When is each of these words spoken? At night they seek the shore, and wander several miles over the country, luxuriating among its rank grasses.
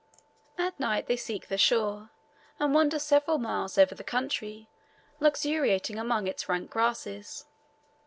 At 0.57 0.79
night 0.79 1.05
they 1.05 1.15
seek 1.15 1.47
the 1.47 1.59
shore, 1.59 2.09
and 2.57 2.73
wander 2.73 2.97
several 2.97 3.37
miles 3.37 3.77
over 3.77 3.93
the 3.93 4.03
country, 4.03 4.67
luxuriating 5.19 5.99
among 5.99 6.25
its 6.25 6.49
rank 6.49 6.71
grasses. 6.71 7.45